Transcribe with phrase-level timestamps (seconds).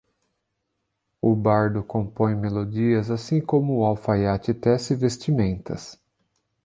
[1.21, 5.83] O bardo compõe melodias assim como o alfaiate tece vestimentas